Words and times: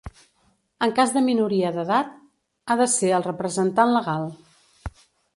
En 0.85 0.93
cas 0.99 1.11
de 1.17 1.21
minoria 1.25 1.69
d'edat 1.75 2.15
ha 2.67 2.77
de 2.79 2.87
ser 2.93 3.11
el 3.17 3.27
representant 3.27 3.93
legal. 3.97 4.25